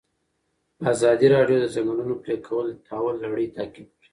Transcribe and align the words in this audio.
ازادي 0.91 1.27
راډیو 1.35 1.57
د 1.59 1.61
د 1.67 1.71
ځنګلونو 1.75 2.13
پرېکول 2.23 2.65
د 2.71 2.79
تحول 2.87 3.15
لړۍ 3.25 3.45
تعقیب 3.55 3.89
کړې. 3.95 4.07